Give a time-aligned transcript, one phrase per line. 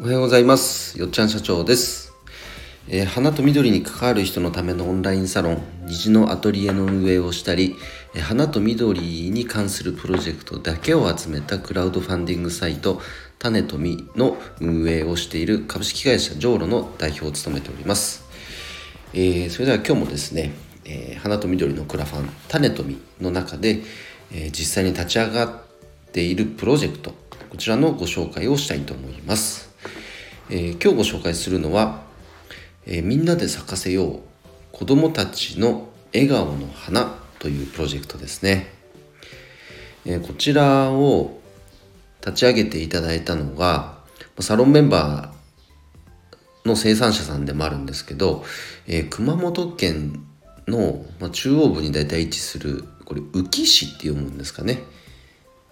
[0.00, 0.96] おはようございます。
[0.96, 2.12] よっちゃん社長です、
[2.86, 7.74] えー花と緑に関わる人のためのオンラインサロン虹のアトリエの運営をしたり
[8.14, 9.00] えー花と緑
[9.32, 13.00] に関するプロジェクトだけを集めたクラウドファンディングサイト
[13.40, 18.22] 種とみの運営をしている株式会社ジョーロの代表を務めております、
[19.14, 20.52] えーそれでは今日もですね、
[20.84, 23.82] えー花と緑のクラファン種とみの中で、
[24.30, 25.50] えー実際に立ち上がっ
[26.12, 27.14] ているプロジェクト
[27.50, 29.67] こちらのご紹介をしたいと思います、
[30.50, 32.02] えー今日ご紹介するのは、
[32.86, 34.20] えーみんなで咲かせよう
[34.72, 38.72] 子どもたちの笑顔の花というプロジェクトですね、
[40.06, 41.38] えーこちらを
[42.20, 43.98] 立ち上げていただいたのが
[44.40, 48.44] サロンメンバーの生産者さんでもあるんですけど、
[48.86, 50.24] え熊本県
[50.66, 54.82] の、まあ、中央部に大体位置するこれ宇城市って読むんですかね。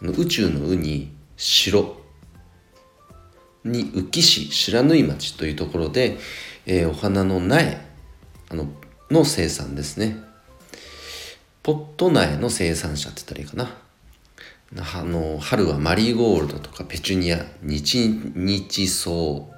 [0.02, 1.96] 宇宙の「う」に「城」
[3.66, 6.18] に宇城市白縫町というところで、
[6.66, 7.78] えーお花の苗
[8.50, 8.68] あの
[9.10, 10.16] の生産ですね。
[11.62, 13.86] ポット苗の生産者って言ったらいいかな。
[14.98, 19.56] あの春はマリーゴールドとかペチュニア日日草。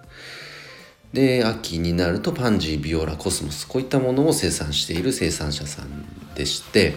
[1.12, 6.96] で秋になるとパンジービオラコスモスこういったものを生産している生産者さんでして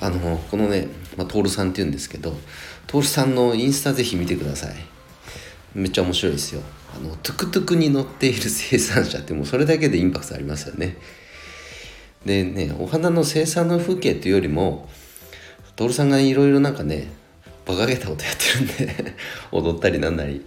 [0.00, 2.36] あのこのね、まあ、トールさんっていうんですけど
[2.88, 4.97] トールさんのインスタぜひ見てください。
[5.74, 6.62] めっちゃ面白いですよ。
[6.96, 10.96] あのトゥクトゥクに乗っている生産者ってもうそれだけでインパクトありますよね。
[12.24, 14.88] でねお花の生産の風景というよりも
[15.76, 17.12] 徹さんがいろいろなんかね
[17.66, 19.14] 馬鹿げたことやってるんで
[19.52, 20.44] 踊ったりなんなり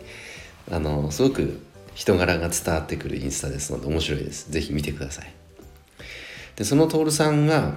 [0.70, 1.62] あのすごく
[1.94, 4.48] 人柄が伝わってくるインスタですので面白いです。
[4.50, 5.34] 是非見てください。
[6.56, 7.76] でその徹さんが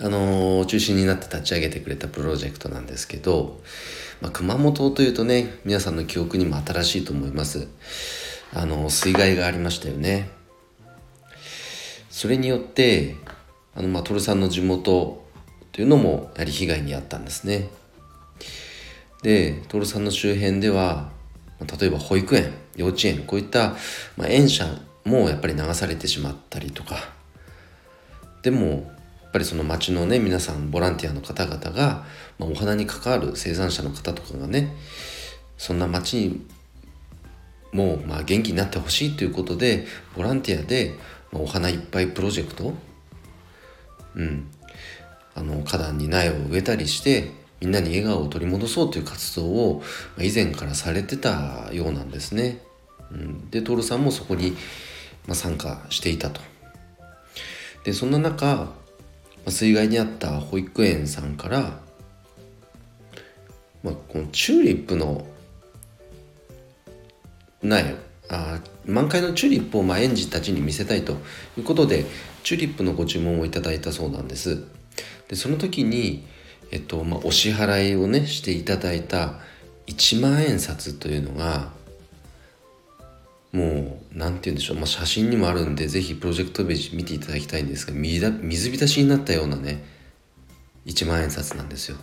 [0.00, 3.60] あの中心になって立ち上げてくれたプロジェクトなんですけど、
[4.22, 7.66] まあ、熊本というとね皆さんの記憶にも新しいと思います。
[8.54, 10.30] あの水害がありましたよね。
[12.08, 13.16] それによって
[13.74, 15.26] あの、まあ、徹さんの地元
[15.72, 17.68] というのもやはり被害に遭ったんですね。
[19.24, 21.10] で徹さんの周辺では
[21.80, 23.74] 例えば保育園幼稚園こういった、
[24.16, 24.66] まあ、園舎
[25.04, 26.94] もやっぱり流されてしまったりとか。
[28.42, 28.88] でも
[29.32, 32.04] ぱりその町のね皆さんボランティアの方々が、
[32.38, 34.76] まあ、お花に関わる生産者の方とかがね
[35.56, 36.46] そんな町に
[37.72, 40.94] もうまあ元気になってほしいということでボランティアで、
[41.32, 42.74] まあお花いっぱいプロジェクト
[44.14, 44.50] うん
[45.34, 47.30] あの花壇に苗を植えたりして
[47.62, 49.82] みんなに笑顔を取り戻そうという活動を
[50.18, 52.60] 以前からされてたようなんですね。
[53.12, 54.56] うん、で徹さんもそこに、
[55.32, 56.40] 参加していたと。
[57.84, 58.72] でそんな中、
[59.50, 61.80] 水害に遭った保育園さんから、
[63.82, 65.26] まあ、このチューリップの
[67.62, 67.96] 苗
[68.28, 71.12] あ満開のチューリップをまあ園児たちに見せたいと
[71.56, 72.06] いうことで
[72.42, 74.64] チューリップのご注文をいただいたそうなんです。
[75.28, 76.26] でその時に、
[76.70, 79.34] えっとまあ、お支払いをねしていただいた
[79.86, 81.70] 1万円札というのが
[83.52, 89.84] もう何て言うんでしょう、まあ、写真にもあるんでぜひプロジェクトページ見ていただきたいんですが水だ水浸しになったようなね
[90.86, 91.96] 1万円札なんですよ。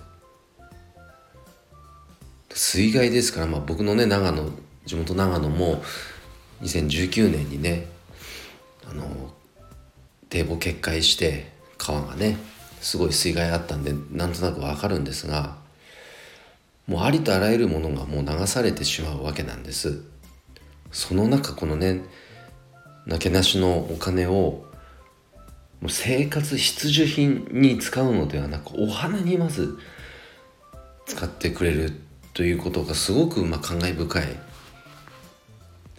[2.51, 4.49] 水害ですから、まあ、僕のね長野
[4.85, 5.83] 地元長野も
[6.63, 7.85] 2019年にね
[8.89, 9.33] あの
[10.29, 12.37] 堤防決壊して川がね
[12.81, 15.57] すごい水害あったんでなんとなくわかるんですが
[16.87, 20.01] もうありとあらゆるものがもう流されてしまうわけなんです。
[20.91, 22.01] その中このね
[23.05, 24.65] なけなしのお金を
[25.81, 29.77] もう生活必需品に使うのではなくお花にまず
[31.05, 31.93] 使ってくれる
[32.33, 34.23] ということがすごくまあ感慨深い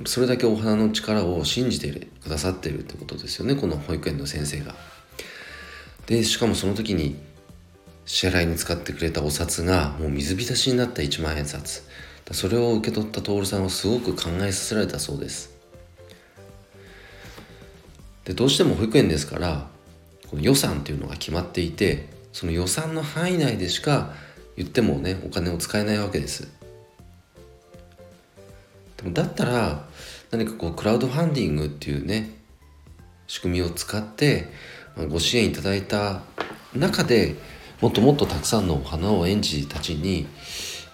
[0.06, 4.74] それだけお花の力を信じてくださってるってことですよねこの保育園の先生が。
[6.06, 7.16] でしかもその時に
[8.04, 11.84] 支払いに使ってくれたお札がもう水浸しになった1万円札
[12.32, 15.52] それを受け取った徹さんはすごく考えさせられたそうです。
[18.24, 19.66] でどうしても保育園ですから
[20.28, 24.12] この予算っていうのが決まっていてその予算の範囲内でしか
[24.56, 26.48] 言ってもねお金を使えないわけです。
[28.98, 29.88] でもだったら
[30.30, 32.30] 何かこうクラウドファンディングっていうね
[33.26, 34.48] 仕組みを使って
[35.08, 36.22] ご支援いただいた
[36.74, 37.36] 中で
[37.80, 40.26] もっともっとたくさんのお花を園児たちに、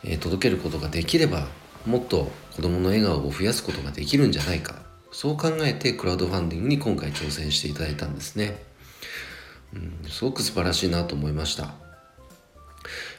[0.04, 1.48] えー届けることができれば
[1.86, 4.76] もっと子どもの笑顔を増やすことができるんじゃないか。
[5.12, 8.62] そう考えてクラウドファンディングに今回挑戦していただいたんですね、
[9.72, 11.62] うん、すごく素晴らしいなと思いました。
[11.62, 11.70] や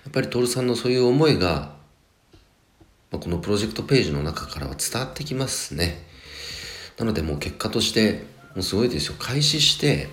[0.09, 1.75] っぱり徹さんのそういう思いが
[3.09, 6.05] まあ、このプロジェクトページの中からは伝わってきますね。
[6.97, 9.15] なのでもう結果としてもうすごいですよ。
[9.17, 10.09] 開始して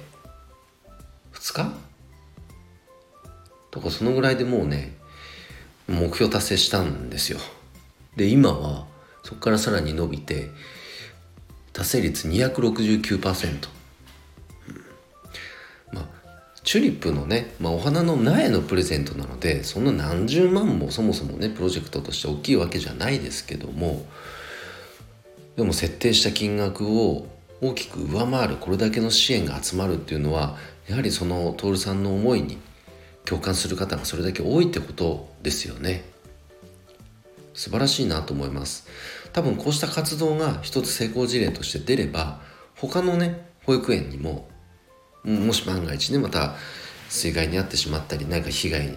[1.32, 1.74] 2日？
[3.72, 4.96] とかそのぐらいでもうね
[5.88, 7.38] 目標達成したんですよ。
[8.16, 8.86] で今は
[9.22, 10.50] そこからさらに伸びて
[11.72, 13.68] 達成率269%、
[15.92, 16.08] まあ
[16.62, 24.06] チューリップのね、まあ、お花の苗のプレゼントなのでそんな何十万もそもそもねプロジェクトとして大きいわけじゃないですけども
[25.56, 27.26] でも設定した金額を
[27.60, 30.56] 大きく上回るこれだけの支援が集まるっていうのは
[30.88, 32.58] やはりその徹さんの思いに
[33.24, 36.04] 共感する方がそれだけ多いってことですよね。
[37.54, 38.86] 素晴らしいなと思います。
[39.32, 42.40] 多分こうした活動が一つ成功事例として出れば
[42.76, 44.48] 他のね保育園にも
[45.24, 46.54] もし万が一ねまた
[47.08, 48.96] 水害に遭ってしまったり何か被害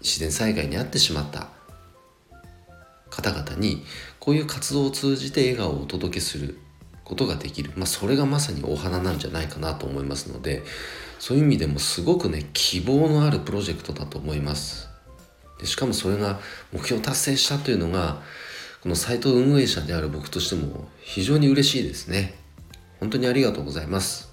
[0.00, 1.48] 自然災害に遭ってしまった
[3.10, 3.84] 方々に
[4.18, 6.58] こういう活動を通じて笑顔をお届けする
[7.08, 10.62] ことができる、まあ、それがまさにお花なんじゃないかなと思いますので
[11.18, 14.88] そういう意味でもすごくね希望のあるプロジェクトだと思います。
[15.58, 16.38] でしかもそれが
[16.72, 18.22] 目標達成したというのが
[18.82, 22.34] このサイト運営者である僕としても非常に嬉しいですね。
[23.00, 24.28] 本当にありがとうございます。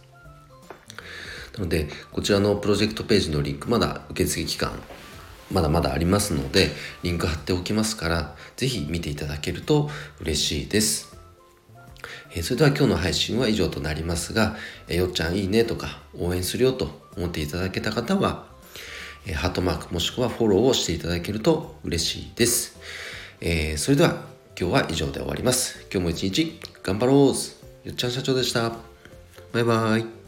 [1.58, 4.78] なのでこちらのプロジェクトページのリンクまだ受付期間
[5.52, 6.72] まだまだありますので
[7.04, 9.90] リンク貼っておきますから是非見ていただけると
[10.20, 11.15] 嬉しいです。
[12.34, 14.56] えそれでは今日の配信は以上となりますが、
[14.88, 18.48] えよっちゃんいいねとか応援するよと思っていただけた方は、
[19.26, 22.78] えハートマークもしくはフォローをしていただけると嬉しいです。
[23.42, 25.86] え、それでは今日は以上で終わります。
[25.92, 28.72] 今日も一日頑張ろうよっちゃん社長でした。
[29.52, 30.25] バイバイ。